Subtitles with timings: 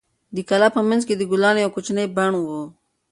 [0.35, 2.47] د کلا په منځ کې د ګلانو یو کوچنی بڼ و.